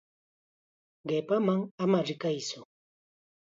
Qipaman 1.07 1.59
ama 1.83 1.99
rikaytsu. 2.07 2.61